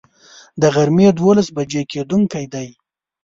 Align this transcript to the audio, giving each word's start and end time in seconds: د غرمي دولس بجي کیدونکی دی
د 0.61 0.63
غرمي 0.75 1.07
دولس 1.21 1.47
بجي 1.55 1.81
کیدونکی 1.91 2.45
دی 2.53 2.67